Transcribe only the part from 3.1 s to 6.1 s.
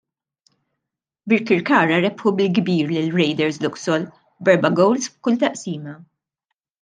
Raiders Luxol b'erba' gowls f'kull taqsima.